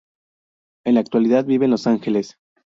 [0.83, 2.39] En la actualidad, vive en Los Ángeles.